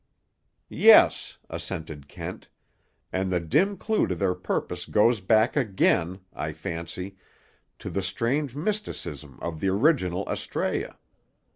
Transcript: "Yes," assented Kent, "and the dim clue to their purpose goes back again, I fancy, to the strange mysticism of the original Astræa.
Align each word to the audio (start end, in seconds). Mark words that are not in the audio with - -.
"Yes," 0.67 1.37
assented 1.47 2.07
Kent, 2.07 2.49
"and 3.13 3.31
the 3.31 3.39
dim 3.39 3.77
clue 3.77 4.07
to 4.07 4.15
their 4.15 4.33
purpose 4.33 4.85
goes 4.87 5.19
back 5.21 5.55
again, 5.55 6.21
I 6.33 6.53
fancy, 6.53 7.17
to 7.77 7.87
the 7.91 8.01
strange 8.01 8.55
mysticism 8.55 9.37
of 9.43 9.59
the 9.59 9.67
original 9.69 10.25
Astræa. 10.25 10.95